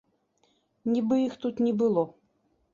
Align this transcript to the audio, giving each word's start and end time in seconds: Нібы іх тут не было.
Нібы 0.95 1.15
іх 1.27 1.37
тут 1.45 1.63
не 1.69 1.73
было. 1.85 2.09